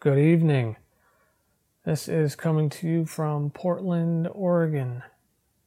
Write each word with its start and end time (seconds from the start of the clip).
Good 0.00 0.20
evening. 0.20 0.76
This 1.84 2.06
is 2.06 2.36
coming 2.36 2.70
to 2.70 2.86
you 2.86 3.04
from 3.04 3.50
Portland, 3.50 4.28
Oregon. 4.30 5.02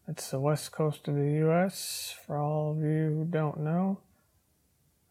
It's 0.07 0.31
the 0.31 0.39
west 0.39 0.71
coast 0.71 1.09
of 1.09 1.15
the 1.15 1.31
U.S. 1.39 2.15
For 2.25 2.37
all 2.37 2.71
of 2.71 2.77
you 2.77 3.09
who 3.09 3.27
don't 3.29 3.59
know, 3.59 3.99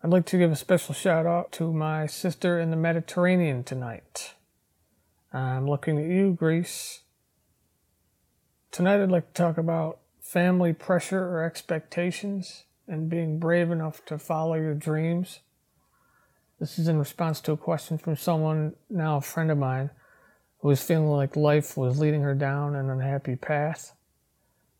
I'd 0.02 0.08
like 0.08 0.24
to 0.24 0.38
give 0.38 0.50
a 0.50 0.56
special 0.56 0.94
shout 0.94 1.26
out 1.26 1.52
to 1.52 1.70
my 1.70 2.06
sister 2.06 2.58
in 2.58 2.70
the 2.70 2.78
Mediterranean 2.78 3.62
tonight. 3.62 4.36
I'm 5.34 5.68
looking 5.68 5.98
at 5.98 6.08
you, 6.08 6.32
Greece. 6.32 7.02
Tonight, 8.72 9.02
I'd 9.02 9.10
like 9.10 9.34
to 9.34 9.42
talk 9.42 9.58
about 9.58 9.98
family 10.18 10.72
pressure 10.72 11.22
or 11.22 11.44
expectations 11.44 12.64
and 12.88 13.10
being 13.10 13.38
brave 13.38 13.70
enough 13.70 14.02
to 14.06 14.18
follow 14.18 14.54
your 14.54 14.74
dreams. 14.74 15.40
This 16.60 16.78
is 16.78 16.88
in 16.88 16.98
response 16.98 17.40
to 17.40 17.52
a 17.52 17.56
question 17.56 17.96
from 17.96 18.16
someone, 18.16 18.74
now 18.90 19.16
a 19.16 19.22
friend 19.22 19.50
of 19.50 19.56
mine, 19.56 19.88
who 20.58 20.68
was 20.68 20.82
feeling 20.82 21.08
like 21.08 21.34
life 21.34 21.74
was 21.74 21.98
leading 21.98 22.20
her 22.20 22.34
down 22.34 22.76
an 22.76 22.90
unhappy 22.90 23.34
path. 23.34 23.94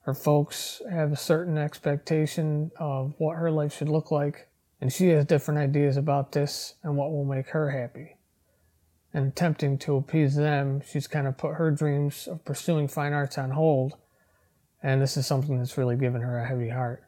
Her 0.03 0.13
folks 0.13 0.83
have 0.91 1.11
a 1.11 1.17
certain 1.17 1.57
expectation 1.57 2.71
of 2.79 3.15
what 3.17 3.39
her 3.39 3.51
life 3.51 3.75
should 3.75 3.89
look 3.89 4.11
like, 4.11 4.49
and 4.79 4.93
she 4.93 5.09
has 5.09 5.25
different 5.25 5.59
ideas 5.59 5.97
about 5.97 6.33
this 6.33 6.75
and 6.83 6.99
what 6.99 7.13
will 7.13 7.25
make 7.25 7.49
her 7.49 7.71
happy. 7.71 8.17
And 9.15 9.29
attempting 9.29 9.79
to 9.79 9.97
appease 9.97 10.37
them, 10.37 10.83
she's 10.87 11.07
kind 11.07 11.27
of 11.27 11.39
put 11.39 11.55
her 11.55 11.71
dreams 11.71 12.29
of 12.29 12.45
pursuing 12.45 12.89
fine 12.89 13.15
arts 13.15 13.39
on 13.39 13.53
hold, 13.53 13.97
and 14.83 15.01
this 15.01 15.17
is 15.17 15.27
something 15.27 15.57
that's 15.57 15.79
really 15.79 15.97
given 15.97 16.21
her 16.21 16.41
a 16.41 16.47
heavy 16.47 16.69
heart. 16.69 17.03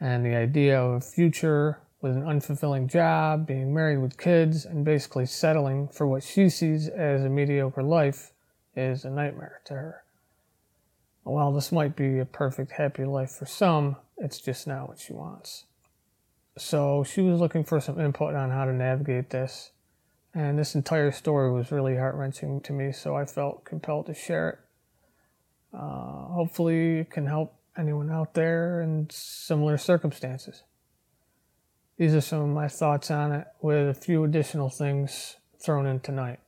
And 0.00 0.26
the 0.26 0.34
idea 0.34 0.82
of 0.82 0.94
a 0.94 1.00
future 1.00 1.78
with 2.00 2.16
an 2.16 2.22
unfulfilling 2.22 2.86
job, 2.86 3.46
being 3.46 3.74
married 3.74 3.98
with 3.98 4.18
kids, 4.18 4.64
and 4.64 4.84
basically 4.84 5.26
settling 5.26 5.88
for 5.88 6.06
what 6.06 6.22
she 6.22 6.48
sees 6.48 6.88
as 6.88 7.24
a 7.24 7.28
mediocre 7.28 7.82
life 7.82 8.32
is 8.76 9.04
a 9.04 9.10
nightmare 9.10 9.60
to 9.64 9.74
her. 9.74 10.04
While 11.24 11.52
this 11.52 11.72
might 11.72 11.96
be 11.96 12.20
a 12.20 12.24
perfect, 12.24 12.72
happy 12.72 13.04
life 13.04 13.32
for 13.32 13.46
some, 13.46 13.96
it's 14.16 14.38
just 14.38 14.66
not 14.66 14.88
what 14.88 14.98
she 14.98 15.12
wants. 15.12 15.64
So 16.56 17.04
she 17.04 17.20
was 17.20 17.40
looking 17.40 17.64
for 17.64 17.80
some 17.80 18.00
input 18.00 18.34
on 18.34 18.50
how 18.50 18.64
to 18.64 18.72
navigate 18.72 19.30
this, 19.30 19.72
and 20.32 20.58
this 20.58 20.74
entire 20.74 21.10
story 21.10 21.52
was 21.52 21.72
really 21.72 21.96
heart 21.96 22.14
wrenching 22.14 22.60
to 22.62 22.72
me, 22.72 22.92
so 22.92 23.16
I 23.16 23.24
felt 23.24 23.64
compelled 23.64 24.06
to 24.06 24.14
share 24.14 24.48
it. 24.50 24.58
Uh, 25.74 26.26
hopefully, 26.28 27.00
it 27.00 27.10
can 27.10 27.26
help 27.26 27.54
anyone 27.76 28.10
out 28.10 28.34
there 28.34 28.80
in 28.80 29.08
similar 29.10 29.76
circumstances. 29.76 30.62
These 31.98 32.14
are 32.14 32.20
some 32.20 32.42
of 32.42 32.48
my 32.48 32.68
thoughts 32.68 33.10
on 33.10 33.32
it 33.32 33.48
with 33.60 33.88
a 33.88 33.94
few 33.94 34.22
additional 34.22 34.70
things 34.70 35.36
thrown 35.58 35.84
in 35.84 35.98
tonight. 35.98 36.38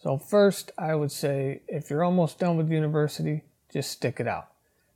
So, 0.00 0.16
first, 0.16 0.70
I 0.78 0.94
would 0.94 1.10
say 1.10 1.62
if 1.66 1.90
you're 1.90 2.04
almost 2.04 2.38
done 2.38 2.56
with 2.56 2.70
university, 2.70 3.42
just 3.72 3.90
stick 3.90 4.20
it 4.20 4.28
out. 4.28 4.46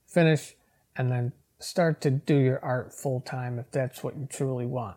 Finish 0.06 0.54
and 0.96 1.10
then 1.10 1.32
start 1.58 2.00
to 2.02 2.10
do 2.10 2.36
your 2.36 2.64
art 2.64 2.94
full 2.94 3.20
time 3.20 3.58
if 3.58 3.68
that's 3.72 4.04
what 4.04 4.16
you 4.16 4.28
truly 4.30 4.64
want. 4.64 4.96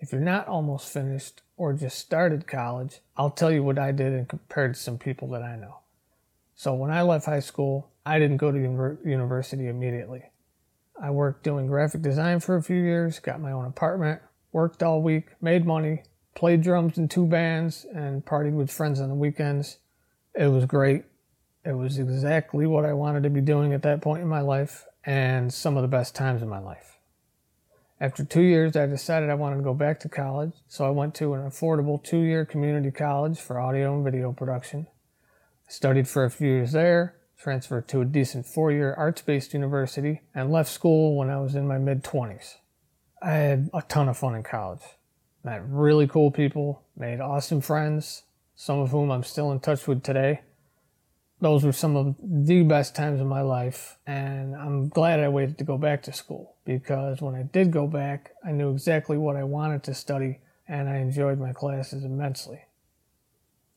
If 0.00 0.10
you're 0.10 0.20
not 0.20 0.48
almost 0.48 0.92
finished 0.92 1.42
or 1.56 1.72
just 1.72 1.96
started 1.96 2.48
college, 2.48 2.98
I'll 3.16 3.30
tell 3.30 3.52
you 3.52 3.62
what 3.62 3.78
I 3.78 3.92
did 3.92 4.12
and 4.12 4.28
compared 4.28 4.74
to 4.74 4.80
some 4.80 4.98
people 4.98 5.28
that 5.28 5.42
I 5.42 5.54
know. 5.54 5.78
So, 6.56 6.74
when 6.74 6.90
I 6.90 7.02
left 7.02 7.26
high 7.26 7.38
school, 7.38 7.88
I 8.04 8.18
didn't 8.18 8.38
go 8.38 8.50
to 8.50 8.98
university 9.04 9.68
immediately. 9.68 10.24
I 11.00 11.10
worked 11.10 11.44
doing 11.44 11.66
graphic 11.66 12.02
design 12.02 12.40
for 12.40 12.56
a 12.56 12.62
few 12.62 12.76
years, 12.76 13.18
got 13.18 13.40
my 13.40 13.52
own 13.52 13.66
apartment, 13.66 14.22
worked 14.52 14.82
all 14.82 15.02
week, 15.02 15.28
made 15.40 15.66
money, 15.66 16.02
played 16.34 16.62
drums 16.62 16.96
in 16.96 17.08
two 17.08 17.26
bands, 17.26 17.86
and 17.94 18.24
partied 18.24 18.54
with 18.54 18.70
friends 18.70 19.00
on 19.00 19.08
the 19.08 19.14
weekends. 19.14 19.78
It 20.34 20.48
was 20.48 20.64
great. 20.64 21.04
It 21.64 21.72
was 21.72 21.98
exactly 21.98 22.66
what 22.66 22.84
I 22.84 22.92
wanted 22.92 23.24
to 23.24 23.30
be 23.30 23.40
doing 23.40 23.72
at 23.72 23.82
that 23.82 24.00
point 24.00 24.22
in 24.22 24.28
my 24.28 24.40
life 24.40 24.86
and 25.04 25.52
some 25.52 25.76
of 25.76 25.82
the 25.82 25.88
best 25.88 26.14
times 26.14 26.42
in 26.42 26.48
my 26.48 26.58
life. 26.58 26.98
After 28.00 28.24
two 28.24 28.42
years, 28.42 28.76
I 28.76 28.86
decided 28.86 29.30
I 29.30 29.34
wanted 29.34 29.56
to 29.56 29.62
go 29.62 29.72
back 29.72 30.00
to 30.00 30.08
college, 30.08 30.52
so 30.68 30.84
I 30.84 30.90
went 30.90 31.14
to 31.16 31.32
an 31.34 31.48
affordable 31.48 32.02
two 32.02 32.20
year 32.20 32.44
community 32.44 32.90
college 32.90 33.40
for 33.40 33.58
audio 33.58 33.94
and 33.94 34.04
video 34.04 34.32
production. 34.32 34.86
I 35.68 35.72
studied 35.72 36.06
for 36.06 36.24
a 36.24 36.30
few 36.30 36.48
years 36.48 36.72
there, 36.72 37.16
transferred 37.38 37.88
to 37.88 38.00
a 38.00 38.04
decent 38.04 38.46
four 38.46 38.72
year 38.72 38.94
arts 38.94 39.22
based 39.22 39.54
university, 39.54 40.22
and 40.34 40.50
left 40.50 40.70
school 40.70 41.16
when 41.16 41.30
I 41.30 41.38
was 41.40 41.54
in 41.54 41.66
my 41.66 41.78
mid 41.78 42.02
20s. 42.02 42.54
I 43.22 43.32
had 43.32 43.70
a 43.72 43.82
ton 43.82 44.08
of 44.08 44.18
fun 44.18 44.34
in 44.34 44.42
college. 44.42 44.82
Met 45.44 45.62
really 45.68 46.06
cool 46.06 46.30
people, 46.30 46.82
made 46.96 47.20
awesome 47.20 47.60
friends, 47.60 48.24
some 48.54 48.78
of 48.78 48.90
whom 48.90 49.10
I'm 49.10 49.22
still 49.22 49.52
in 49.52 49.60
touch 49.60 49.86
with 49.86 50.02
today. 50.02 50.40
Those 51.40 51.64
were 51.64 51.72
some 51.72 51.96
of 51.96 52.16
the 52.22 52.62
best 52.62 52.96
times 52.96 53.20
of 53.20 53.26
my 53.26 53.42
life, 53.42 53.98
and 54.06 54.56
I'm 54.56 54.88
glad 54.88 55.20
I 55.20 55.28
waited 55.28 55.58
to 55.58 55.64
go 55.64 55.76
back 55.76 56.02
to 56.04 56.12
school 56.12 56.56
because 56.64 57.20
when 57.20 57.34
I 57.34 57.42
did 57.42 57.70
go 57.70 57.86
back, 57.86 58.32
I 58.44 58.52
knew 58.52 58.70
exactly 58.70 59.18
what 59.18 59.36
I 59.36 59.44
wanted 59.44 59.82
to 59.84 59.94
study 59.94 60.40
and 60.68 60.88
I 60.88 60.96
enjoyed 60.96 61.38
my 61.38 61.52
classes 61.52 62.04
immensely. 62.04 62.62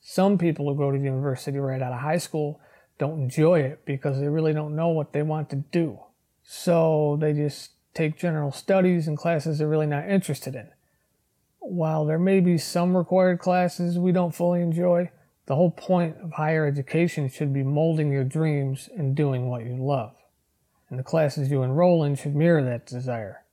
Some 0.02 0.38
people 0.38 0.68
who 0.68 0.76
go 0.76 0.92
to 0.92 0.98
university 0.98 1.60
right 1.60 1.82
out 1.82 1.94
of 1.94 2.00
high 2.00 2.18
school 2.18 2.62
don't 3.00 3.20
enjoy 3.20 3.62
it 3.62 3.84
because 3.86 4.20
they 4.20 4.28
really 4.28 4.54
don't 4.54 4.76
know 4.76 4.90
what 4.90 5.14
they 5.14 5.24
want 5.24 5.50
to 5.50 5.56
do. 5.56 6.00
So 6.44 7.18
they 7.20 7.34
just 7.34 7.72
take 7.94 8.18
general 8.18 8.52
studies 8.52 9.08
and 9.08 9.18
classes 9.18 9.58
they're 9.58 9.68
really 9.68 9.88
not 9.88 10.08
interested 10.08 10.54
in. 10.54 10.68
While 11.60 12.06
there 12.06 12.20
may 12.20 12.40
be 12.40 12.58
some 12.58 12.96
required 12.96 13.40
classes 13.40 13.98
we 13.98 14.12
don't 14.12 14.36
fully 14.36 14.62
enjoy, 14.62 15.10
the 15.48 15.56
whole 15.56 15.72
point 15.72 16.18
of 16.22 16.34
higher 16.34 16.68
education 16.68 17.30
should 17.30 17.54
be 17.54 17.64
molding 17.64 18.12
your 18.12 18.24
dreams 18.24 18.90
and 18.96 19.16
doing 19.16 19.50
what 19.50 19.66
you 19.66 19.76
love. 19.76 20.16
And 20.90 21.00
the 21.00 21.04
classes 21.04 21.50
you 21.50 21.64
enroll 21.64 22.04
in 22.04 22.16
should 22.16 22.36
mirror 22.36 22.64
that 22.64 22.86
desire. 22.86 23.44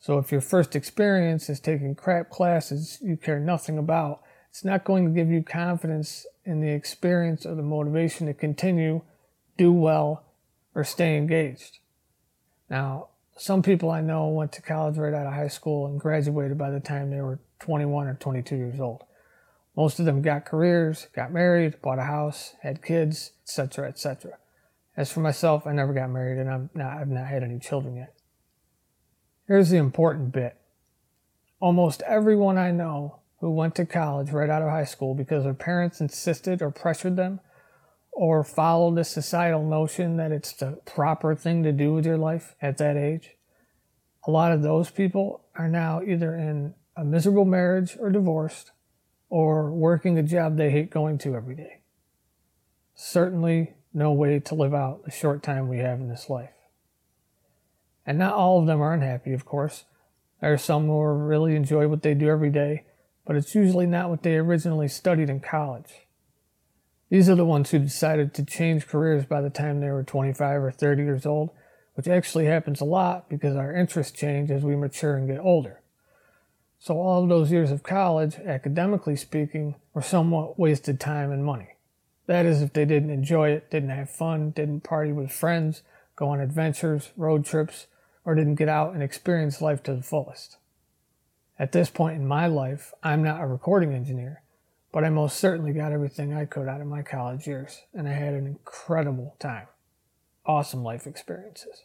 So 0.00 0.18
if 0.18 0.32
your 0.32 0.40
first 0.40 0.74
experience 0.76 1.48
is 1.48 1.60
taking 1.60 1.94
crap 1.94 2.30
classes 2.30 2.98
you 3.02 3.16
care 3.16 3.40
nothing 3.40 3.78
about, 3.78 4.22
it's 4.50 4.64
not 4.64 4.84
going 4.84 5.04
to 5.06 5.10
give 5.10 5.30
you 5.30 5.42
confidence 5.42 6.26
in 6.44 6.60
the 6.60 6.70
experience 6.70 7.46
or 7.46 7.54
the 7.54 7.62
motivation 7.62 8.26
to 8.26 8.34
continue, 8.34 9.02
do 9.56 9.72
well, 9.72 10.24
or 10.74 10.84
stay 10.84 11.16
engaged. 11.16 11.78
Now, 12.68 13.08
some 13.36 13.62
people 13.62 13.90
I 13.90 14.00
know 14.00 14.28
went 14.28 14.52
to 14.52 14.62
college 14.62 14.96
right 14.96 15.14
out 15.14 15.26
of 15.26 15.32
high 15.32 15.48
school 15.48 15.86
and 15.86 16.00
graduated 16.00 16.56
by 16.56 16.70
the 16.70 16.80
time 16.80 17.10
they 17.10 17.20
were 17.20 17.40
21 17.60 18.06
or 18.06 18.14
22 18.14 18.56
years 18.56 18.80
old. 18.80 19.04
Most 19.76 19.98
of 19.98 20.04
them 20.04 20.22
got 20.22 20.44
careers, 20.44 21.08
got 21.14 21.32
married, 21.32 21.80
bought 21.82 21.98
a 21.98 22.04
house, 22.04 22.54
had 22.62 22.82
kids, 22.82 23.32
etc., 23.42 23.88
etc. 23.88 24.38
As 24.96 25.10
for 25.10 25.20
myself, 25.20 25.66
I 25.66 25.72
never 25.72 25.92
got 25.92 26.10
married 26.10 26.38
and 26.38 26.48
I'm 26.48 26.70
not, 26.74 26.96
I've 26.96 27.08
not 27.08 27.26
had 27.26 27.42
any 27.42 27.58
children 27.58 27.96
yet. 27.96 28.14
Here's 29.48 29.70
the 29.70 29.78
important 29.78 30.32
bit. 30.32 30.56
Almost 31.58 32.02
everyone 32.02 32.56
I 32.56 32.70
know 32.70 33.18
who 33.44 33.50
went 33.50 33.74
to 33.74 33.84
college 33.84 34.30
right 34.30 34.48
out 34.48 34.62
of 34.62 34.70
high 34.70 34.86
school 34.86 35.14
because 35.14 35.44
their 35.44 35.52
parents 35.52 36.00
insisted 36.00 36.62
or 36.62 36.70
pressured 36.70 37.14
them 37.14 37.38
or 38.10 38.42
followed 38.42 38.96
the 38.96 39.04
societal 39.04 39.62
notion 39.62 40.16
that 40.16 40.32
it's 40.32 40.54
the 40.54 40.80
proper 40.86 41.34
thing 41.34 41.62
to 41.62 41.70
do 41.70 41.92
with 41.92 42.06
your 42.06 42.16
life 42.16 42.54
at 42.62 42.78
that 42.78 42.96
age. 42.96 43.32
A 44.26 44.30
lot 44.30 44.52
of 44.52 44.62
those 44.62 44.88
people 44.88 45.44
are 45.56 45.68
now 45.68 46.00
either 46.00 46.34
in 46.34 46.72
a 46.96 47.04
miserable 47.04 47.44
marriage 47.44 47.98
or 48.00 48.08
divorced 48.10 48.70
or 49.28 49.70
working 49.70 50.16
a 50.16 50.22
job 50.22 50.56
they 50.56 50.70
hate 50.70 50.88
going 50.88 51.18
to 51.18 51.36
every 51.36 51.54
day. 51.54 51.82
Certainly 52.94 53.74
no 53.92 54.10
way 54.10 54.40
to 54.40 54.54
live 54.54 54.72
out 54.72 55.04
the 55.04 55.10
short 55.10 55.42
time 55.42 55.68
we 55.68 55.80
have 55.80 56.00
in 56.00 56.08
this 56.08 56.30
life. 56.30 56.54
And 58.06 58.18
not 58.18 58.32
all 58.32 58.58
of 58.58 58.66
them 58.66 58.80
are 58.80 58.94
unhappy, 58.94 59.34
of 59.34 59.44
course. 59.44 59.84
There 60.40 60.50
are 60.50 60.56
some 60.56 60.86
who 60.86 61.02
really 61.02 61.54
enjoy 61.56 61.88
what 61.88 62.00
they 62.00 62.14
do 62.14 62.30
every 62.30 62.48
day 62.48 62.84
but 63.26 63.36
it's 63.36 63.54
usually 63.54 63.86
not 63.86 64.10
what 64.10 64.22
they 64.22 64.36
originally 64.36 64.88
studied 64.88 65.30
in 65.30 65.40
college. 65.40 66.06
These 67.10 67.28
are 67.28 67.34
the 67.34 67.44
ones 67.44 67.70
who 67.70 67.78
decided 67.78 68.34
to 68.34 68.44
change 68.44 68.86
careers 68.86 69.24
by 69.24 69.40
the 69.40 69.50
time 69.50 69.80
they 69.80 69.90
were 69.90 70.02
25 70.02 70.62
or 70.62 70.70
30 70.70 71.02
years 71.02 71.26
old, 71.26 71.50
which 71.94 72.08
actually 72.08 72.46
happens 72.46 72.80
a 72.80 72.84
lot 72.84 73.28
because 73.28 73.56
our 73.56 73.74
interests 73.74 74.18
change 74.18 74.50
as 74.50 74.64
we 74.64 74.74
mature 74.74 75.16
and 75.16 75.28
get 75.28 75.38
older. 75.38 75.80
So 76.78 76.98
all 76.98 77.22
of 77.22 77.28
those 77.28 77.50
years 77.50 77.70
of 77.70 77.82
college, 77.82 78.36
academically 78.36 79.16
speaking, 79.16 79.76
were 79.94 80.02
somewhat 80.02 80.58
wasted 80.58 81.00
time 81.00 81.30
and 81.30 81.44
money. 81.44 81.68
That 82.26 82.46
is, 82.46 82.62
if 82.62 82.72
they 82.72 82.84
didn't 82.84 83.10
enjoy 83.10 83.50
it, 83.50 83.70
didn't 83.70 83.90
have 83.90 84.10
fun, 84.10 84.50
didn't 84.50 84.80
party 84.80 85.12
with 85.12 85.30
friends, 85.30 85.82
go 86.16 86.28
on 86.28 86.40
adventures, 86.40 87.10
road 87.16 87.44
trips, 87.44 87.86
or 88.24 88.34
didn't 88.34 88.56
get 88.56 88.68
out 88.68 88.94
and 88.94 89.02
experience 89.02 89.60
life 89.60 89.82
to 89.84 89.94
the 89.94 90.02
fullest. 90.02 90.56
At 91.58 91.72
this 91.72 91.88
point 91.88 92.16
in 92.16 92.26
my 92.26 92.46
life, 92.48 92.92
I'm 93.02 93.22
not 93.22 93.40
a 93.40 93.46
recording 93.46 93.94
engineer, 93.94 94.42
but 94.90 95.04
I 95.04 95.08
most 95.08 95.38
certainly 95.38 95.72
got 95.72 95.92
everything 95.92 96.34
I 96.34 96.46
could 96.46 96.66
out 96.66 96.80
of 96.80 96.88
my 96.88 97.02
college 97.02 97.46
years, 97.46 97.82
and 97.94 98.08
I 98.08 98.12
had 98.12 98.34
an 98.34 98.46
incredible 98.46 99.36
time. 99.38 99.68
Awesome 100.44 100.82
life 100.82 101.06
experiences. 101.06 101.84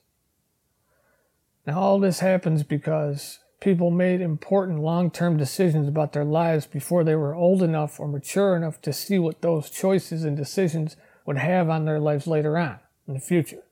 Now, 1.68 1.80
all 1.80 2.00
this 2.00 2.20
happens 2.20 2.64
because 2.64 3.40
people 3.60 3.92
made 3.92 4.22
important 4.22 4.80
long 4.80 5.12
term 5.12 5.38
decisions 5.38 5.88
about 5.88 6.14
their 6.14 6.26
lives 6.26 6.66
before 6.66 7.04
they 7.04 7.16
were 7.16 7.36
old 7.36 7.62
enough 7.62 8.00
or 8.00 8.08
mature 8.08 8.56
enough 8.56 8.82
to 8.82 8.92
see 8.92 9.20
what 9.20 9.42
those 9.42 9.70
choices 9.70 10.24
and 10.24 10.36
decisions 10.36 10.98
would 11.28 11.38
have 11.38 11.70
on 11.70 11.86
their 11.86 12.00
lives 12.00 12.26
later 12.26 12.58
on 12.58 12.80
in 13.08 13.14
the 13.14 13.20
future. 13.20 13.64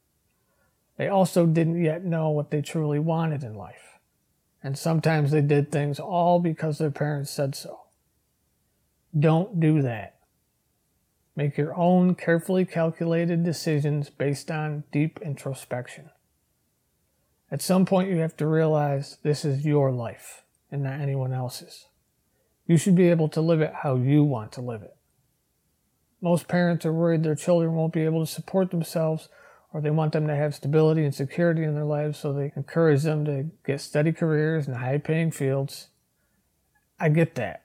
They 0.97 1.07
also 1.07 1.47
didn't 1.47 1.83
yet 1.83 2.03
know 2.03 2.29
what 2.29 2.51
they 2.51 2.61
truly 2.61 2.99
wanted 2.99 3.43
in 3.43 3.55
life. 3.55 3.96
And 4.63 4.77
sometimes 4.77 5.31
they 5.31 5.41
did 5.41 5.71
things 5.71 5.99
all 5.99 6.39
because 6.39 6.77
their 6.77 6.91
parents 6.91 7.31
said 7.31 7.55
so. 7.55 7.81
Don't 9.17 9.59
do 9.59 9.81
that. 9.81 10.15
Make 11.35 11.57
your 11.57 11.75
own 11.75 12.15
carefully 12.15 12.65
calculated 12.65 13.43
decisions 13.43 14.09
based 14.09 14.49
on 14.49 14.83
deep 14.91 15.19
introspection. 15.21 16.09
At 17.51 17.61
some 17.61 17.85
point, 17.85 18.09
you 18.09 18.17
have 18.17 18.35
to 18.37 18.47
realize 18.47 19.17
this 19.23 19.45
is 19.45 19.65
your 19.65 19.91
life 19.91 20.43
and 20.71 20.83
not 20.83 20.99
anyone 20.99 21.31
else's. 21.31 21.85
You 22.65 22.75
should 22.75 22.95
be 22.95 23.09
able 23.09 23.29
to 23.29 23.41
live 23.41 23.61
it 23.61 23.73
how 23.83 23.95
you 23.95 24.23
want 24.23 24.51
to 24.53 24.61
live 24.61 24.81
it. 24.81 24.97
Most 26.19 26.47
parents 26.47 26.85
are 26.85 26.91
worried 26.91 27.23
their 27.23 27.35
children 27.35 27.73
won't 27.73 27.93
be 27.93 28.03
able 28.03 28.25
to 28.25 28.31
support 28.31 28.71
themselves 28.71 29.29
or 29.73 29.81
they 29.81 29.91
want 29.91 30.13
them 30.13 30.27
to 30.27 30.35
have 30.35 30.55
stability 30.55 31.03
and 31.03 31.13
security 31.13 31.63
in 31.63 31.75
their 31.75 31.85
lives, 31.85 32.17
so 32.17 32.31
they 32.33 32.51
encourage 32.55 33.03
them 33.03 33.25
to 33.25 33.49
get 33.65 33.81
steady 33.81 34.11
careers 34.11 34.67
in 34.67 34.73
high 34.73 34.97
paying 34.97 35.31
fields. 35.31 35.89
I 36.99 37.09
get 37.09 37.35
that. 37.35 37.63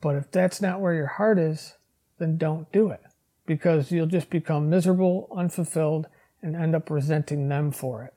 But 0.00 0.16
if 0.16 0.30
that's 0.30 0.62
not 0.62 0.80
where 0.80 0.94
your 0.94 1.06
heart 1.06 1.38
is, 1.38 1.74
then 2.18 2.38
don't 2.38 2.70
do 2.72 2.90
it 2.90 3.02
because 3.46 3.90
you'll 3.90 4.06
just 4.06 4.30
become 4.30 4.70
miserable, 4.70 5.28
unfulfilled, 5.36 6.06
and 6.40 6.54
end 6.54 6.74
up 6.74 6.88
resenting 6.88 7.48
them 7.48 7.72
for 7.72 8.04
it. 8.04 8.14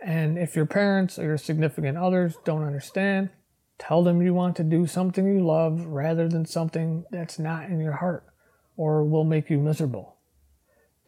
And 0.00 0.38
if 0.38 0.54
your 0.54 0.66
parents 0.66 1.18
or 1.18 1.24
your 1.24 1.38
significant 1.38 1.98
others 1.98 2.36
don't 2.44 2.64
understand, 2.64 3.30
tell 3.78 4.04
them 4.04 4.22
you 4.22 4.34
want 4.34 4.56
to 4.56 4.62
do 4.62 4.86
something 4.86 5.26
you 5.26 5.44
love 5.44 5.86
rather 5.86 6.28
than 6.28 6.44
something 6.44 7.04
that's 7.10 7.38
not 7.38 7.64
in 7.64 7.80
your 7.80 7.94
heart 7.94 8.26
or 8.76 9.04
will 9.04 9.24
make 9.24 9.50
you 9.50 9.58
miserable. 9.58 10.17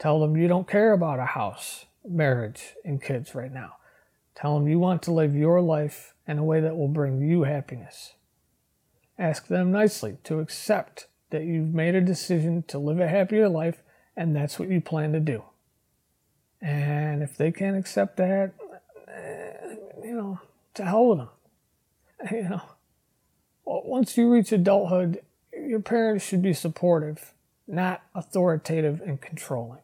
Tell 0.00 0.18
them 0.18 0.34
you 0.34 0.48
don't 0.48 0.66
care 0.66 0.94
about 0.94 1.18
a 1.18 1.26
house, 1.26 1.84
marriage, 2.08 2.74
and 2.86 3.02
kids 3.02 3.34
right 3.34 3.52
now. 3.52 3.76
Tell 4.34 4.58
them 4.58 4.66
you 4.66 4.78
want 4.78 5.02
to 5.02 5.12
live 5.12 5.36
your 5.36 5.60
life 5.60 6.14
in 6.26 6.38
a 6.38 6.44
way 6.44 6.60
that 6.62 6.74
will 6.74 6.88
bring 6.88 7.20
you 7.20 7.42
happiness. 7.42 8.14
Ask 9.18 9.48
them 9.48 9.70
nicely 9.70 10.16
to 10.24 10.40
accept 10.40 11.06
that 11.28 11.44
you've 11.44 11.74
made 11.74 11.94
a 11.94 12.00
decision 12.00 12.62
to 12.68 12.78
live 12.78 12.98
a 12.98 13.08
happier 13.08 13.46
life 13.46 13.82
and 14.16 14.34
that's 14.34 14.58
what 14.58 14.70
you 14.70 14.80
plan 14.80 15.12
to 15.12 15.20
do. 15.20 15.44
And 16.62 17.22
if 17.22 17.36
they 17.36 17.52
can't 17.52 17.76
accept 17.76 18.16
that, 18.16 18.52
eh, 19.06 19.74
you 20.02 20.14
know, 20.14 20.40
to 20.74 20.84
hell 20.84 21.08
with 21.08 21.18
them. 21.18 21.28
You 22.30 22.48
know, 22.50 22.62
once 23.64 24.18
you 24.18 24.30
reach 24.30 24.52
adulthood, 24.52 25.22
your 25.54 25.80
parents 25.80 26.22
should 26.22 26.42
be 26.42 26.52
supportive, 26.52 27.32
not 27.66 28.02
authoritative 28.14 29.00
and 29.00 29.18
controlling. 29.20 29.80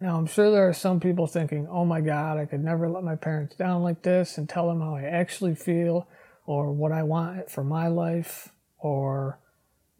Now, 0.00 0.16
I'm 0.16 0.26
sure 0.26 0.50
there 0.50 0.66
are 0.66 0.72
some 0.72 0.98
people 0.98 1.26
thinking, 1.26 1.68
oh 1.70 1.84
my 1.84 2.00
God, 2.00 2.38
I 2.38 2.46
could 2.46 2.64
never 2.64 2.88
let 2.88 3.04
my 3.04 3.16
parents 3.16 3.54
down 3.54 3.82
like 3.82 4.02
this 4.02 4.38
and 4.38 4.48
tell 4.48 4.68
them 4.68 4.80
how 4.80 4.94
I 4.94 5.02
actually 5.02 5.54
feel 5.54 6.08
or 6.46 6.72
what 6.72 6.90
I 6.90 7.02
want 7.02 7.50
for 7.50 7.62
my 7.62 7.86
life, 7.88 8.48
or 8.78 9.38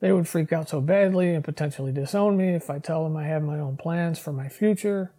they 0.00 0.10
would 0.10 0.26
freak 0.26 0.54
out 0.54 0.70
so 0.70 0.80
badly 0.80 1.34
and 1.34 1.44
potentially 1.44 1.92
disown 1.92 2.38
me 2.38 2.54
if 2.54 2.70
I 2.70 2.78
tell 2.78 3.04
them 3.04 3.14
I 3.14 3.24
have 3.24 3.42
my 3.42 3.58
own 3.58 3.76
plans 3.76 4.18
for 4.18 4.32
my 4.32 4.48
future. 4.48 5.12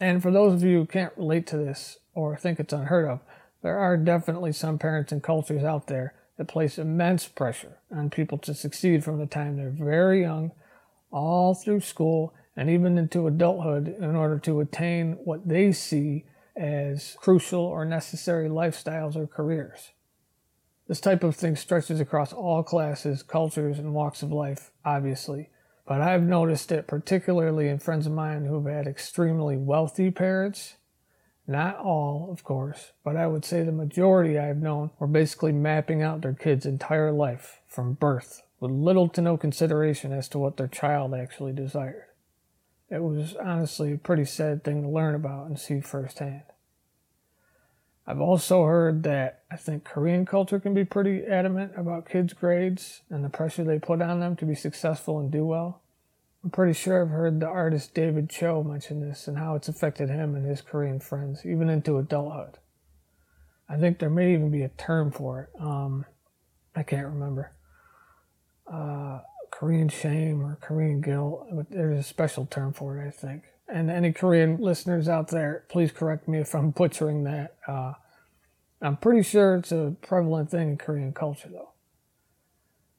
And 0.00 0.22
for 0.22 0.30
those 0.30 0.54
of 0.54 0.62
you 0.62 0.78
who 0.78 0.86
can't 0.86 1.16
relate 1.16 1.48
to 1.48 1.56
this 1.56 1.98
or 2.14 2.36
think 2.36 2.60
it's 2.60 2.72
unheard 2.72 3.08
of, 3.08 3.20
there 3.62 3.78
are 3.78 3.96
definitely 3.96 4.52
some 4.52 4.78
parents 4.78 5.10
and 5.10 5.22
cultures 5.22 5.64
out 5.64 5.88
there 5.88 6.14
that 6.38 6.46
place 6.46 6.78
immense 6.78 7.26
pressure 7.26 7.78
on 7.90 8.10
people 8.10 8.38
to 8.38 8.54
succeed 8.54 9.02
from 9.02 9.18
the 9.18 9.26
time 9.26 9.56
they're 9.56 9.70
very 9.70 10.20
young, 10.20 10.52
all 11.10 11.52
through 11.54 11.80
school, 11.80 12.32
and 12.56 12.70
even 12.70 12.96
into 12.96 13.26
adulthood 13.26 13.88
in 13.88 14.16
order 14.16 14.38
to 14.38 14.60
attain 14.60 15.12
what 15.24 15.46
they 15.46 15.72
see 15.72 16.24
as 16.56 17.16
crucial 17.20 17.60
or 17.60 17.84
necessary 17.84 18.48
lifestyles 18.48 19.14
or 19.14 19.26
careers. 19.26 19.90
This 20.88 21.00
type 21.00 21.22
of 21.22 21.36
thing 21.36 21.56
stretches 21.56 22.00
across 22.00 22.32
all 22.32 22.62
classes, 22.62 23.22
cultures, 23.22 23.78
and 23.78 23.92
walks 23.92 24.22
of 24.22 24.32
life, 24.32 24.70
obviously, 24.84 25.50
but 25.86 26.00
I've 26.00 26.22
noticed 26.22 26.72
it 26.72 26.86
particularly 26.86 27.68
in 27.68 27.78
friends 27.78 28.06
of 28.06 28.12
mine 28.12 28.46
who've 28.46 28.66
had 28.66 28.86
extremely 28.86 29.56
wealthy 29.56 30.10
parents. 30.10 30.76
Not 31.46 31.78
all, 31.78 32.28
of 32.32 32.42
course, 32.42 32.92
but 33.04 33.16
I 33.16 33.26
would 33.26 33.44
say 33.44 33.62
the 33.62 33.72
majority 33.72 34.38
I've 34.38 34.56
known 34.56 34.90
were 34.98 35.06
basically 35.06 35.52
mapping 35.52 36.02
out 36.02 36.22
their 36.22 36.32
kid's 36.32 36.66
entire 36.66 37.12
life 37.12 37.60
from 37.68 37.92
birth 37.92 38.42
with 38.58 38.70
little 38.70 39.08
to 39.10 39.20
no 39.20 39.36
consideration 39.36 40.12
as 40.12 40.28
to 40.30 40.38
what 40.38 40.56
their 40.56 40.66
child 40.66 41.14
actually 41.14 41.52
desired. 41.52 42.06
It 42.88 43.02
was 43.02 43.34
honestly 43.36 43.92
a 43.92 43.98
pretty 43.98 44.24
sad 44.24 44.62
thing 44.62 44.82
to 44.82 44.88
learn 44.88 45.14
about 45.14 45.46
and 45.46 45.58
see 45.58 45.80
firsthand. 45.80 46.42
I've 48.06 48.20
also 48.20 48.64
heard 48.64 49.02
that 49.02 49.42
I 49.50 49.56
think 49.56 49.84
Korean 49.84 50.24
culture 50.24 50.60
can 50.60 50.74
be 50.74 50.84
pretty 50.84 51.24
adamant 51.24 51.72
about 51.76 52.08
kids' 52.08 52.32
grades 52.32 53.02
and 53.10 53.24
the 53.24 53.28
pressure 53.28 53.64
they 53.64 53.80
put 53.80 54.00
on 54.00 54.20
them 54.20 54.36
to 54.36 54.44
be 54.44 54.54
successful 54.54 55.18
and 55.18 55.30
do 55.30 55.44
well. 55.44 55.82
I'm 56.44 56.50
pretty 56.50 56.74
sure 56.74 57.02
I've 57.02 57.10
heard 57.10 57.40
the 57.40 57.48
artist 57.48 57.92
David 57.94 58.30
Choe 58.30 58.62
mention 58.62 59.00
this 59.00 59.26
and 59.26 59.36
how 59.36 59.56
it's 59.56 59.68
affected 59.68 60.08
him 60.08 60.36
and 60.36 60.46
his 60.46 60.62
Korean 60.62 61.00
friends, 61.00 61.44
even 61.44 61.68
into 61.68 61.98
adulthood. 61.98 62.58
I 63.68 63.78
think 63.78 63.98
there 63.98 64.10
may 64.10 64.32
even 64.32 64.52
be 64.52 64.62
a 64.62 64.68
term 64.68 65.10
for 65.10 65.40
it. 65.40 65.60
Um, 65.60 66.04
I 66.76 66.84
can't 66.84 67.08
remember. 67.08 67.50
Uh, 68.72 69.20
Korean 69.50 69.88
shame 69.88 70.42
or 70.42 70.58
Korean 70.60 71.00
guilt, 71.00 71.46
there's 71.70 72.00
a 72.00 72.02
special 72.02 72.46
term 72.46 72.72
for 72.72 72.98
it, 72.98 73.06
I 73.06 73.10
think 73.10 73.44
and 73.68 73.90
any 73.90 74.12
Korean 74.12 74.58
listeners 74.58 75.08
out 75.08 75.28
there, 75.28 75.64
please 75.68 75.92
correct 75.92 76.28
me 76.28 76.38
if 76.38 76.54
I'm 76.54 76.70
butchering 76.76 77.24
that. 77.24 77.56
Uh, 77.66 77.94
I'm 78.80 78.96
pretty 78.96 79.22
sure 79.22 79.56
it's 79.56 79.72
a 79.72 79.96
prevalent 80.02 80.50
thing 80.50 80.70
in 80.70 80.76
Korean 80.76 81.12
culture, 81.12 81.48
though. 81.50 81.70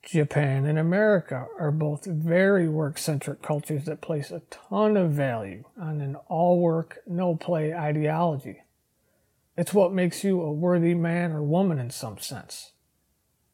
Japan 0.03 0.65
and 0.65 0.79
America 0.79 1.47
are 1.59 1.71
both 1.71 2.05
very 2.05 2.69
work 2.69 2.97
centric 2.97 3.41
cultures 3.41 3.85
that 3.85 3.99
place 3.99 4.31
a 4.31 4.41
ton 4.49 4.95
of 4.95 5.11
value 5.11 5.65
on 5.79 5.99
an 5.99 6.15
all 6.27 6.59
work, 6.59 6.99
no 7.05 7.35
play 7.35 7.73
ideology. 7.73 8.61
It's 9.57 9.73
what 9.73 9.91
makes 9.91 10.23
you 10.23 10.41
a 10.41 10.51
worthy 10.51 10.93
man 10.93 11.33
or 11.33 11.43
woman 11.43 11.77
in 11.77 11.89
some 11.89 12.19
sense. 12.19 12.71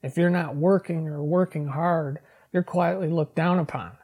If 0.04 0.16
you're 0.16 0.30
not 0.30 0.56
working 0.56 1.08
or 1.08 1.24
working 1.24 1.70
hard, 1.70 2.20
you're 2.54 2.64
quietly 2.64 3.10
looked 3.10 3.36
down 3.36 3.60
upon. 3.60 3.98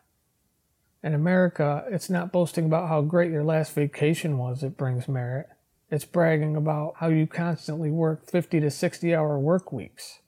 In 1.04 1.14
America, 1.14 1.86
it's 1.90 2.10
not 2.10 2.32
boasting 2.32 2.66
about 2.66 2.90
how 2.90 3.02
great 3.02 3.32
your 3.32 3.44
last 3.44 3.74
vacation 3.74 4.38
was 4.38 4.62
that 4.62 4.76
brings 4.76 5.08
merit. 5.08 5.48
It's 5.90 6.04
bragging 6.04 6.56
about 6.56 6.96
how 6.98 7.08
you 7.08 7.26
constantly 7.26 7.90
work 7.90 8.30
50 8.30 8.60
to 8.60 8.70
60 8.70 9.16
hour 9.16 9.40
work 9.40 9.72
weeks. 9.72 10.20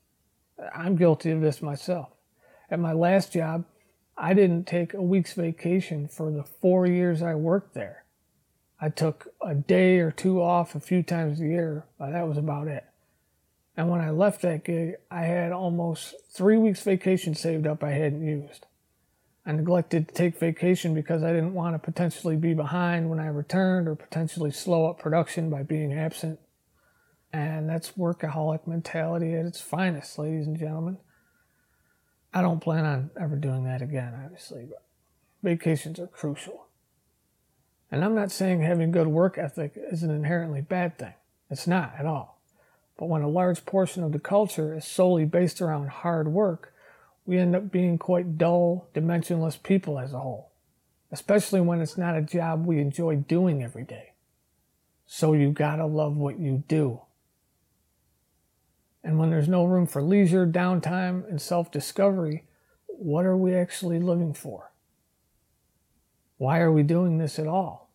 I'm 0.73 0.95
guilty 0.95 1.31
of 1.31 1.41
this 1.41 1.61
myself. 1.61 2.09
At 2.69 2.79
my 2.79 2.93
last 2.93 3.33
job, 3.33 3.65
I 4.17 4.33
didn't 4.33 4.65
take 4.65 4.93
a 4.93 5.01
week's 5.01 5.33
vacation 5.33 6.07
for 6.07 6.31
the 6.31 6.43
four 6.43 6.85
years 6.85 7.21
I 7.21 7.35
worked 7.35 7.73
there. 7.73 8.05
I 8.79 8.89
took 8.89 9.27
a 9.41 9.53
day 9.55 9.99
or 9.99 10.11
two 10.11 10.41
off 10.41 10.73
a 10.73 10.79
few 10.79 11.03
times 11.03 11.41
a 11.41 11.45
year, 11.45 11.85
but 11.99 12.11
that 12.11 12.27
was 12.27 12.37
about 12.37 12.67
it. 12.67 12.85
And 13.81 13.89
when 13.89 13.99
I 13.99 14.11
left 14.11 14.43
that 14.43 14.63
gig, 14.63 14.97
I 15.09 15.23
had 15.23 15.51
almost 15.51 16.13
three 16.29 16.55
weeks 16.55 16.83
vacation 16.83 17.33
saved 17.33 17.65
up 17.65 17.83
I 17.83 17.93
hadn't 17.93 18.23
used. 18.23 18.67
I 19.43 19.53
neglected 19.53 20.07
to 20.07 20.13
take 20.13 20.37
vacation 20.37 20.93
because 20.93 21.23
I 21.23 21.33
didn't 21.33 21.55
want 21.55 21.73
to 21.73 21.79
potentially 21.79 22.35
be 22.35 22.53
behind 22.53 23.09
when 23.09 23.19
I 23.19 23.25
returned 23.25 23.87
or 23.87 23.95
potentially 23.95 24.51
slow 24.51 24.87
up 24.87 24.99
production 24.99 25.49
by 25.49 25.63
being 25.63 25.93
absent. 25.93 26.39
And 27.33 27.67
that's 27.67 27.93
workaholic 27.93 28.67
mentality 28.67 29.33
at 29.33 29.47
its 29.47 29.59
finest, 29.59 30.19
ladies 30.19 30.45
and 30.45 30.59
gentlemen. 30.59 30.99
I 32.31 32.43
don't 32.43 32.59
plan 32.59 32.85
on 32.85 33.09
ever 33.19 33.35
doing 33.35 33.63
that 33.63 33.81
again, 33.81 34.13
obviously, 34.23 34.67
but 34.69 34.83
vacations 35.41 35.99
are 35.99 36.05
crucial. 36.05 36.67
And 37.89 38.05
I'm 38.05 38.13
not 38.13 38.31
saying 38.31 38.61
having 38.61 38.91
good 38.91 39.07
work 39.07 39.39
ethic 39.39 39.73
is 39.75 40.03
an 40.03 40.11
inherently 40.11 40.61
bad 40.61 40.99
thing. 40.99 41.15
It's 41.49 41.65
not 41.65 41.95
at 41.97 42.05
all. 42.05 42.40
But 43.01 43.09
when 43.09 43.23
a 43.23 43.27
large 43.27 43.65
portion 43.65 44.03
of 44.03 44.11
the 44.11 44.19
culture 44.19 44.75
is 44.75 44.85
solely 44.85 45.25
based 45.25 45.59
around 45.59 45.89
hard 45.89 46.27
work, 46.27 46.71
we 47.25 47.39
end 47.39 47.55
up 47.55 47.71
being 47.71 47.97
quite 47.97 48.37
dull, 48.37 48.89
dimensionless 48.93 49.61
people 49.63 49.97
as 49.97 50.13
a 50.13 50.19
whole, 50.19 50.51
especially 51.11 51.61
when 51.61 51.81
it's 51.81 51.97
not 51.97 52.15
a 52.15 52.21
job 52.21 52.63
we 52.63 52.79
enjoy 52.79 53.15
doing 53.15 53.63
every 53.63 53.85
day. 53.85 54.13
So 55.07 55.33
you 55.33 55.49
gotta 55.49 55.87
love 55.87 56.15
what 56.15 56.37
you 56.37 56.63
do. 56.67 57.01
And 59.03 59.17
when 59.17 59.31
there's 59.31 59.49
no 59.49 59.65
room 59.65 59.87
for 59.87 60.03
leisure, 60.03 60.45
downtime, 60.45 61.27
and 61.27 61.41
self 61.41 61.71
discovery, 61.71 62.43
what 62.85 63.25
are 63.25 63.35
we 63.35 63.55
actually 63.55 63.99
living 63.99 64.35
for? 64.35 64.73
Why 66.37 66.59
are 66.59 66.71
we 66.71 66.83
doing 66.83 67.17
this 67.17 67.39
at 67.39 67.47
all? 67.47 67.89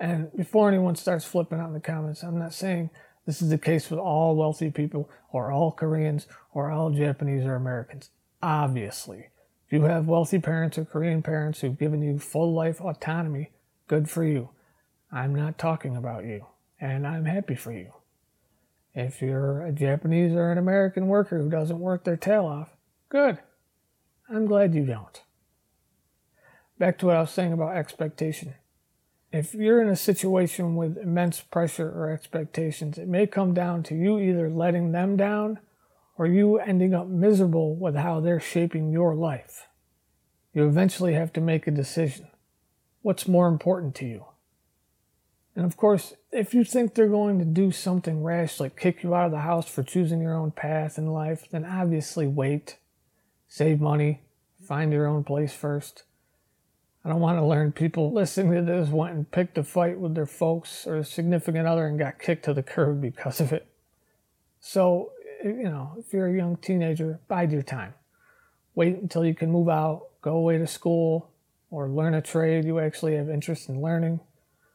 And 0.00 0.34
before 0.34 0.68
anyone 0.68 0.96
starts 0.96 1.26
flipping 1.26 1.60
out 1.60 1.68
in 1.68 1.74
the 1.74 1.80
comments, 1.80 2.22
I'm 2.22 2.38
not 2.38 2.54
saying 2.54 2.88
this 3.26 3.42
is 3.42 3.50
the 3.50 3.58
case 3.58 3.90
with 3.90 3.98
all 3.98 4.36
wealthy 4.36 4.70
people 4.70 5.10
or 5.32 5.50
all 5.50 5.72
Koreans 5.72 6.26
or 6.54 6.70
all 6.70 6.90
Japanese 6.90 7.44
or 7.44 7.56
Americans. 7.56 8.10
Obviously, 8.42 9.28
if 9.66 9.72
you 9.72 9.82
have 9.82 10.06
wealthy 10.06 10.38
parents 10.38 10.78
or 10.78 10.84
Korean 10.84 11.22
parents 11.22 11.60
who've 11.60 11.78
given 11.78 12.00
you 12.00 12.20
full 12.20 12.54
life 12.54 12.80
autonomy, 12.80 13.50
good 13.88 14.08
for 14.08 14.22
you. 14.22 14.50
I'm 15.10 15.34
not 15.34 15.58
talking 15.58 15.96
about 15.96 16.24
you, 16.24 16.46
and 16.80 17.06
I'm 17.06 17.24
happy 17.24 17.56
for 17.56 17.72
you. 17.72 17.92
If 18.94 19.20
you're 19.20 19.62
a 19.62 19.72
Japanese 19.72 20.32
or 20.32 20.50
an 20.52 20.58
American 20.58 21.08
worker 21.08 21.38
who 21.38 21.50
doesn't 21.50 21.80
work 21.80 22.04
their 22.04 22.16
tail 22.16 22.46
off, 22.46 22.68
good. 23.08 23.38
I'm 24.28 24.46
glad 24.46 24.74
you 24.74 24.86
don't. 24.86 25.22
Back 26.78 26.98
to 26.98 27.06
what 27.06 27.16
I 27.16 27.20
was 27.20 27.30
saying 27.30 27.52
about 27.52 27.76
expectation. 27.76 28.54
If 29.36 29.52
you're 29.52 29.82
in 29.82 29.90
a 29.90 29.96
situation 29.96 30.76
with 30.76 30.96
immense 30.96 31.42
pressure 31.42 31.90
or 31.90 32.10
expectations, 32.10 32.96
it 32.96 33.06
may 33.06 33.26
come 33.26 33.52
down 33.52 33.82
to 33.82 33.94
you 33.94 34.18
either 34.18 34.48
letting 34.48 34.92
them 34.92 35.14
down 35.14 35.58
or 36.16 36.26
you 36.26 36.58
ending 36.58 36.94
up 36.94 37.06
miserable 37.06 37.76
with 37.76 37.96
how 37.96 38.20
they're 38.20 38.40
shaping 38.40 38.90
your 38.90 39.14
life. 39.14 39.66
You 40.54 40.66
eventually 40.66 41.12
have 41.12 41.34
to 41.34 41.42
make 41.42 41.66
a 41.66 41.70
decision. 41.70 42.28
What's 43.02 43.28
more 43.28 43.46
important 43.46 43.94
to 43.96 44.06
you? 44.06 44.24
And 45.54 45.66
of 45.66 45.76
course, 45.76 46.14
if 46.32 46.54
you 46.54 46.64
think 46.64 46.94
they're 46.94 47.06
going 47.06 47.38
to 47.38 47.44
do 47.44 47.70
something 47.70 48.22
rash 48.22 48.58
like 48.58 48.80
kick 48.80 49.02
you 49.02 49.14
out 49.14 49.26
of 49.26 49.32
the 49.32 49.40
house 49.40 49.68
for 49.68 49.82
choosing 49.82 50.22
your 50.22 50.34
own 50.34 50.50
path 50.50 50.96
in 50.96 51.08
life, 51.08 51.46
then 51.50 51.66
obviously 51.66 52.26
wait, 52.26 52.78
save 53.48 53.82
money, 53.82 54.22
find 54.66 54.94
your 54.94 55.06
own 55.06 55.24
place 55.24 55.52
first. 55.52 56.04
I 57.06 57.08
don't 57.08 57.20
want 57.20 57.38
to 57.38 57.46
learn 57.46 57.70
people 57.70 58.12
listening 58.12 58.52
to 58.54 58.62
this 58.62 58.88
went 58.88 59.14
and 59.14 59.30
picked 59.30 59.56
a 59.58 59.62
fight 59.62 59.96
with 59.96 60.16
their 60.16 60.26
folks 60.26 60.88
or 60.88 60.96
a 60.96 61.04
significant 61.04 61.68
other 61.68 61.86
and 61.86 61.96
got 61.96 62.18
kicked 62.18 62.46
to 62.46 62.52
the 62.52 62.64
curb 62.64 63.00
because 63.00 63.40
of 63.40 63.52
it. 63.52 63.68
So, 64.58 65.12
you 65.44 65.70
know, 65.70 65.92
if 65.98 66.12
you're 66.12 66.26
a 66.26 66.36
young 66.36 66.56
teenager, 66.56 67.20
bide 67.28 67.52
your 67.52 67.62
time. 67.62 67.94
Wait 68.74 68.96
until 68.96 69.24
you 69.24 69.36
can 69.36 69.52
move 69.52 69.68
out, 69.68 70.08
go 70.20 70.32
away 70.32 70.58
to 70.58 70.66
school, 70.66 71.30
or 71.70 71.88
learn 71.88 72.12
a 72.12 72.20
trade 72.20 72.64
you 72.64 72.80
actually 72.80 73.14
have 73.14 73.30
interest 73.30 73.68
in 73.68 73.80
learning. 73.80 74.18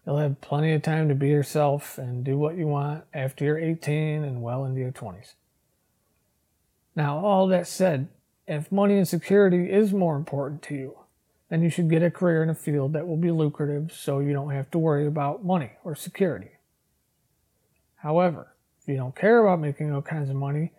You'll 0.05 0.19
have 0.19 0.39
plenty 0.39 0.71
of 0.71 0.83
time 0.83 1.09
to 1.09 1.15
be 1.15 1.27
yourself 1.27 1.97
and 1.97 2.23
do 2.23 2.37
what 2.37 2.55
you 2.55 2.65
want 2.65 3.03
after 3.13 3.43
you're 3.43 3.59
18 3.59 4.23
and 4.23 4.41
well 4.41 4.63
into 4.63 4.79
your 4.79 4.93
20s. 4.93 5.33
Now, 6.95 7.19
all 7.19 7.47
that 7.47 7.67
said, 7.67 8.07
if 8.47 8.71
money 8.71 8.95
and 8.95 9.07
security 9.07 9.69
is 9.69 9.91
more 9.91 10.15
important 10.15 10.61
to 10.63 10.75
you, 10.75 10.95
then 11.51 11.61
you 11.61 11.69
should 11.69 11.89
get 11.89 12.01
a 12.01 12.09
career 12.09 12.41
in 12.41 12.49
a 12.49 12.55
field 12.55 12.93
that 12.93 13.05
will 13.05 13.17
be 13.17 13.29
lucrative 13.29 13.91
so 13.91 14.19
you 14.19 14.31
don't 14.31 14.51
have 14.51 14.71
to 14.71 14.79
worry 14.79 15.05
about 15.05 15.43
money 15.43 15.71
or 15.83 15.93
security. 15.93 16.51
However, 17.97 18.55
if 18.81 18.87
you 18.87 18.95
don't 18.95 19.13
care 19.13 19.45
about 19.45 19.59
making 19.59 19.93
all 19.93 20.01
kinds 20.01 20.29
of 20.29 20.37
money, 20.37 20.71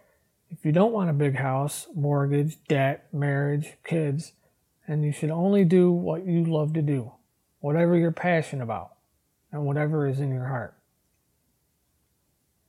if 0.51 0.65
you 0.65 0.73
don't 0.73 0.95
want 0.95 1.11
a 1.11 1.13
big 1.13 1.37
house, 1.37 1.89
mortgage, 1.95 2.57
debt, 2.69 3.07
marriage, 3.13 3.75
kids, 3.85 4.33
then 4.89 5.03
you 5.03 5.13
should 5.13 5.31
only 5.31 5.67
do 5.67 5.93
what 5.93 6.25
you 6.25 6.43
love 6.43 6.73
to 6.73 6.81
do, 6.81 7.13
whatever 7.61 7.95
you're 7.95 8.11
passionate 8.11 8.63
about, 8.63 8.95
and 9.53 9.67
whatever 9.67 10.09
is 10.09 10.21
in 10.21 10.31
your 10.31 10.47
heart. 10.47 10.75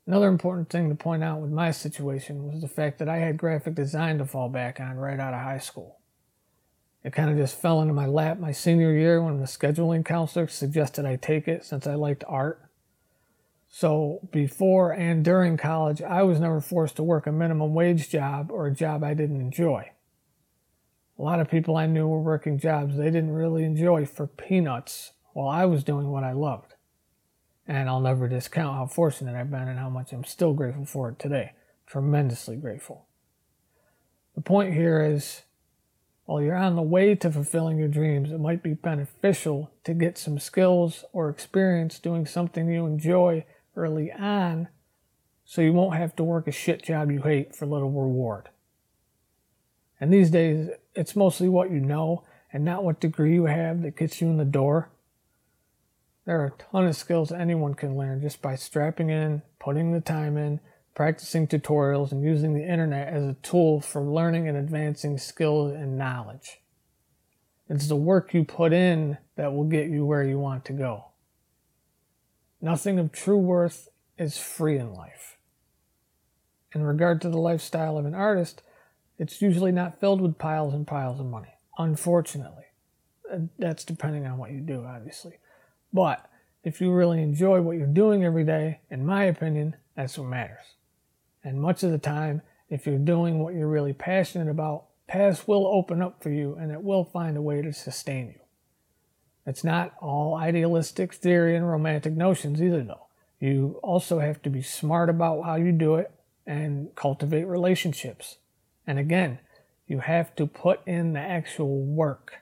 Another 0.06 0.28
important 0.28 0.70
thing 0.70 0.90
to 0.90 0.96
point 0.96 1.24
out 1.24 1.40
with 1.40 1.52
my 1.52 1.72
situation 1.72 2.52
was 2.52 2.60
the 2.60 2.68
fact 2.68 3.00
that 3.00 3.08
I 3.08 3.20
had 3.20 3.38
graphic 3.38 3.76
design 3.76 4.18
to 4.18 4.26
fall 4.26 4.50
back 4.50 4.82
on 4.82 4.98
right 4.98 5.22
out 5.22 5.34
of 5.34 5.40
high 5.40 5.60
school. 5.60 6.00
It 7.04 7.12
kind 7.12 7.30
of 7.30 7.38
just 7.38 7.60
fell 7.60 7.82
into 7.82 7.94
my 7.94 8.06
lap 8.06 8.40
my 8.40 8.52
senior 8.52 8.94
year 8.94 9.22
when 9.22 9.40
the 9.40 9.46
scheduling 9.46 10.06
counselor 10.06 10.48
suggested 10.48 11.06
I 11.06 11.18
take 11.18 11.48
it 11.48 11.66
since 11.66 11.86
I 11.86 11.96
liked 11.96 12.24
art. 12.28 12.62
So 13.68 14.28
before 14.32 14.92
and 14.92 15.26
during 15.26 15.58
college, 15.58 16.02
I 16.02 16.24
was 16.24 16.40
never 16.40 16.62
forced 16.62 16.96
to 16.98 17.04
work 17.04 17.28
a 17.28 17.32
minimum 17.32 17.74
wage 17.74 18.10
job 18.10 18.52
or 18.52 18.68
a 18.68 18.74
job 18.74 19.04
I 19.04 19.14
didn't 19.16 19.42
enjoy. 19.42 19.92
A 21.18 21.22
lot 21.22 21.40
of 21.40 21.50
people 21.50 21.76
I 21.76 21.88
knew 21.88 22.08
were 22.08 22.22
working 22.22 22.58
jobs 22.58 22.96
they 22.96 23.12
didn't 23.12 23.34
really 23.34 23.64
enjoy 23.64 24.06
for 24.06 24.28
peanuts 24.28 25.12
while 25.34 25.48
I 25.48 25.66
was 25.66 25.84
doing 25.84 26.10
what 26.10 26.24
I 26.24 26.32
loved. 26.32 26.76
And 27.68 27.90
I'll 27.90 28.00
never 28.00 28.28
discount 28.28 28.78
how 28.78 28.86
fortunate 28.86 29.36
I've 29.36 29.52
been 29.52 29.68
and 29.68 29.80
how 29.80 29.90
much 29.90 30.14
I'm 30.14 30.24
still 30.24 30.54
grateful 30.54 30.86
for 30.86 31.10
it 31.10 31.20
today. 31.20 31.54
Tremendously 31.86 32.56
grateful. 32.56 33.08
The 34.36 34.42
point 34.42 34.74
here 34.74 35.02
is 35.02 35.44
while 36.26 36.42
you're 36.42 36.56
on 36.56 36.76
the 36.76 36.82
way 36.82 37.16
to 37.16 37.32
fulfilling 37.32 37.78
your 37.78 37.90
dreams, 37.90 38.32
it 38.32 38.40
might 38.40 38.64
be 38.64 38.74
beneficial 38.74 39.72
to 39.84 39.94
get 39.94 40.18
some 40.18 40.40
skills 40.40 41.04
or 41.12 41.30
experience 41.30 42.00
doing 42.00 42.26
something 42.26 42.70
you 42.70 42.86
enjoy 42.86 43.46
early 43.76 44.12
on 44.12 44.70
so 45.44 45.62
you 45.62 45.74
won't 45.74 45.98
have 45.98 46.16
to 46.16 46.24
work 46.24 46.48
a 46.48 46.52
shit 46.52 46.84
job 46.84 47.12
you 47.12 47.22
hate 47.22 47.54
for 47.54 47.66
little 47.66 47.92
reward. 47.92 48.50
And 50.00 50.14
these 50.14 50.30
days, 50.30 50.70
it's 50.96 51.16
mostly 51.16 51.50
what 51.50 51.72
you 51.72 51.80
know 51.80 52.24
and 52.52 52.64
not 52.64 52.84
what 52.84 53.02
degree 53.02 53.34
you 53.34 53.46
have 53.46 53.82
that 53.82 53.98
gets 53.98 54.22
you 54.22 54.28
in 54.28 54.38
the 54.38 54.46
door. 54.46 54.90
There 56.26 56.40
are 56.40 56.48
a 56.48 56.64
ton 56.72 56.88
of 56.88 56.96
skills 56.96 57.34
anyone 57.34 57.74
can 57.74 57.98
learn 57.98 58.22
just 58.22 58.42
by 58.42 58.56
strapping 58.56 59.10
in, 59.10 59.42
putting 59.60 59.92
the 59.92 60.00
time 60.00 60.38
in, 60.38 60.62
practicing 60.96 61.48
tutorials, 61.48 62.12
and 62.12 62.24
using 62.24 62.54
the 62.54 62.68
internet 62.68 63.08
as 63.08 63.24
a 63.24 63.36
tool 63.42 63.82
for 63.82 64.02
learning 64.02 64.48
and 64.48 64.58
advancing 64.58 65.18
skills 65.18 65.74
and 65.74 65.98
knowledge. 65.98 66.62
It's 67.70 67.88
the 67.88 67.96
work 67.96 68.34
you 68.34 68.44
put 68.44 68.74
in 68.74 69.18
that 69.36 69.54
will 69.54 69.64
get 69.64 69.90
you 69.90 70.06
where 70.06 70.24
you 70.24 70.38
want 70.38 70.66
to 70.66 70.74
go. 70.74 71.06
Nothing 72.62 73.00
of 73.00 73.12
true 73.12 73.38
worth 73.38 73.90
is 74.18 74.38
free 74.38 74.78
in 74.78 74.94
life. 74.94 75.38
In 76.76 76.84
regard 76.84 77.22
to 77.22 77.30
the 77.30 77.38
lifestyle 77.38 77.98
of 77.98 78.06
an 78.06 78.16
artist, 78.16 78.62
it's 79.18 79.42
usually 79.42 79.72
not 79.72 80.00
filled 80.00 80.22
with 80.22 80.38
piles 80.38 80.74
and 80.74 80.86
piles 80.86 81.20
of 81.20 81.26
money, 81.26 81.56
unfortunately. 81.78 82.66
Uh, 83.32 83.40
that's 83.58 83.86
depending 83.86 84.26
on 84.26 84.38
what 84.38 84.52
you 84.52 84.60
do, 84.60 84.86
obviously. 84.86 85.34
But 85.92 86.30
if 86.64 86.82
you 86.82 86.92
really 86.92 87.22
enjoy 87.22 87.62
what 87.62 87.78
you're 87.78 87.88
doing 87.88 88.24
every 88.24 88.44
day, 88.44 88.82
in 88.90 89.06
my 89.06 89.26
opinion, 89.26 89.76
that's 89.96 90.18
what 90.18 90.28
matters. 90.28 90.76
And 91.44 91.62
much 91.62 91.84
of 91.84 91.92
the 91.92 91.98
time, 91.98 92.42
if 92.70 92.86
you're 92.88 92.98
doing 92.98 93.40
what 93.40 93.54
you're 93.54 93.68
really 93.68 93.94
passionate 93.94 94.50
about, 94.50 94.86
paths 95.08 95.48
will 95.48 95.68
open 95.68 96.02
up 96.02 96.24
for 96.24 96.30
you 96.30 96.56
and 96.56 96.72
it 96.72 96.82
will 96.82 97.04
find 97.04 97.38
a 97.38 97.42
way 97.42 97.62
to 97.62 97.74
sustain 97.74 98.28
you. 98.28 98.40
It's 99.46 99.64
not 99.64 99.94
all 100.00 100.36
idealistic 100.36 101.14
theory 101.14 101.56
and 101.56 101.70
romantic 101.70 102.14
notions 102.14 102.62
either, 102.62 102.84
though. 102.84 103.08
You 103.40 103.80
also 103.84 104.20
have 104.20 104.42
to 104.44 104.50
be 104.50 104.62
smart 104.62 105.10
about 105.10 105.44
how 105.44 105.56
you 105.56 105.74
do 105.74 105.96
it 105.96 106.12
and 106.48 106.96
cultivate 106.96 107.44
relationships. 107.44 108.38
And 108.88 108.98
again, 108.98 109.40
you 109.86 110.00
have 110.00 110.34
to 110.38 110.48
put 110.48 110.80
in 110.88 111.14
the 111.14 111.20
actual 111.20 111.84
work. 111.84 112.36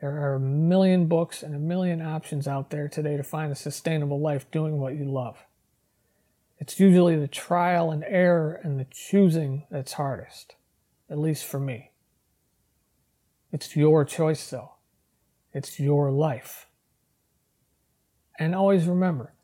There 0.00 0.10
are 0.10 0.34
a 0.34 0.40
million 0.40 1.06
books 1.06 1.44
and 1.44 1.54
a 1.54 1.60
million 1.60 2.02
options 2.02 2.48
out 2.48 2.70
there 2.70 2.88
today 2.88 3.16
to 3.16 3.22
find 3.22 3.52
a 3.52 3.56
sustainable 3.56 4.20
life 4.20 4.50
doing 4.50 4.78
what 4.78 4.96
you 4.96 5.04
love. 5.04 5.44
It's 6.62 6.78
usually 6.78 7.16
the 7.16 7.26
trial 7.26 7.90
and 7.90 8.04
error 8.06 8.60
and 8.62 8.78
the 8.78 8.86
choosing 8.88 9.66
that's 9.68 9.94
hardest, 9.94 10.54
at 11.10 11.18
least 11.18 11.44
for 11.44 11.58
me. 11.58 11.90
It's 13.50 13.74
your 13.74 14.04
choice, 14.04 14.48
though. 14.48 14.74
It's 15.52 15.80
your 15.80 16.12
life. 16.12 16.68
And 18.38 18.54
always 18.54 18.86
remember, 18.86 19.34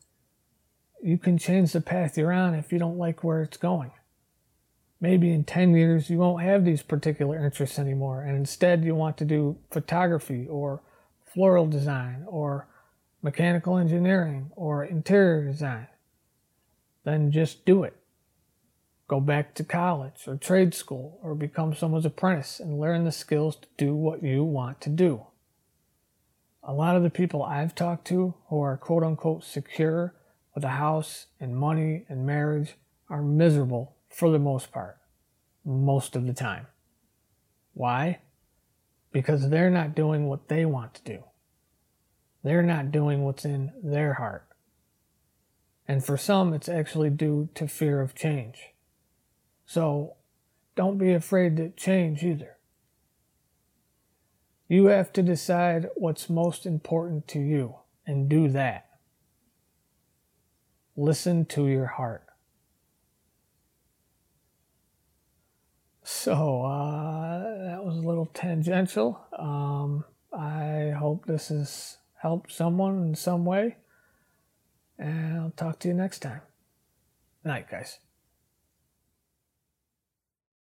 you 1.03 1.17
can 1.17 1.37
change 1.37 1.73
the 1.73 1.81
path 1.81 2.17
you're 2.17 2.31
on 2.31 2.55
if 2.55 2.71
you 2.71 2.79
don't 2.79 2.97
like 2.97 3.21
where 3.21 3.41
it's 3.41 3.57
going. 3.57 3.91
Maybe 5.01 5.33
in 5.33 5.43
10 5.43 5.75
years 5.75 6.09
you 6.09 6.19
won't 6.19 6.41
have 6.41 6.63
these 6.63 6.83
particular 6.83 7.43
interests 7.43 7.77
anymore, 7.77 8.21
and 8.21 8.37
instead 8.37 8.85
you 8.85 8.95
want 8.95 9.17
to 9.17 9.25
do 9.25 9.57
photography 9.71 10.47
or 10.47 10.83
floral 11.25 11.67
design 11.67 12.23
or 12.27 12.69
mechanical 13.21 13.77
engineering 13.77 14.51
or 14.55 14.85
interior 14.85 15.43
design 15.43 15.87
then 17.03 17.31
just 17.31 17.65
do 17.65 17.83
it. 17.83 17.95
Go 19.07 19.19
back 19.19 19.55
to 19.55 19.63
college 19.63 20.27
or 20.27 20.35
trade 20.35 20.73
school 20.73 21.19
or 21.23 21.33
become 21.33 21.75
someone's 21.75 22.05
apprentice 22.05 22.59
and 22.59 22.79
learn 22.79 23.05
the 23.05 23.11
skills 23.11 23.55
to 23.55 23.67
do 23.77 23.95
what 23.95 24.21
you 24.21 24.43
want 24.43 24.81
to 24.81 24.89
do. 24.89 25.25
A 26.61 26.73
lot 26.73 26.95
of 26.95 27.03
the 27.03 27.09
people 27.09 27.41
I've 27.41 27.73
talked 27.73 28.05
to 28.07 28.35
who 28.49 28.61
are 28.61 28.77
quote 28.77 29.03
unquote 29.03 29.43
secure 29.43 30.13
with 30.53 30.63
a 30.63 30.69
house 30.69 31.27
and 31.39 31.55
money 31.55 32.05
and 32.09 32.25
marriage 32.25 32.75
are 33.09 33.23
miserable 33.23 33.95
for 34.09 34.29
the 34.29 34.39
most 34.39 34.71
part, 34.71 34.97
most 35.65 36.15
of 36.15 36.27
the 36.27 36.33
time. 36.33 36.67
Why? 37.73 38.19
Because 39.11 39.49
they're 39.49 39.69
not 39.69 39.95
doing 39.95 40.27
what 40.27 40.49
they 40.49 40.65
want 40.65 40.93
to 40.95 41.03
do. 41.03 41.23
They're 42.43 42.61
not 42.61 42.91
doing 42.91 43.23
what's 43.23 43.45
in 43.45 43.71
their 43.81 44.13
heart. 44.13 44.48
And 45.89 46.05
for 46.05 46.17
some, 46.17 46.53
it's 46.53 46.69
actually 46.69 47.09
due 47.09 47.49
to 47.55 47.67
fear 47.67 47.99
of 47.99 48.13
change. 48.13 48.75
So 49.65 50.17
don't 50.75 50.99
be 50.99 51.13
afraid 51.13 51.57
to 51.57 51.71
change 51.71 52.21
either. 52.21 52.57
You 54.67 54.85
have 54.85 55.11
to 55.13 55.23
decide 55.23 55.89
what's 55.95 56.29
most 56.29 56.67
important 56.67 57.27
to 57.29 57.39
you 57.39 57.77
and 58.05 58.29
do 58.29 58.49
that. 58.49 58.87
Listen 60.95 61.43
to 61.45 61.67
your 61.67 61.87
heart. 61.87 62.23
So 66.03 66.65
uh, 66.65 67.39
that 67.65 67.83
was 67.83 67.97
a 67.97 68.07
little 68.07 68.27
tangential. 68.27 69.19
Um, 69.35 70.05
I 70.31 70.93
hope 70.95 71.25
this 71.25 71.47
has 71.47 71.97
helped 72.21 72.51
someone 72.51 73.01
in 73.01 73.15
some 73.15 73.43
way. 73.43 73.77
And 74.99 75.37
I'll 75.37 75.51
talk 75.51 75.79
to 75.79 75.87
you 75.87 75.93
next 75.93 76.19
time. 76.19 76.41
Night, 77.43 77.69
guys. 77.71 77.99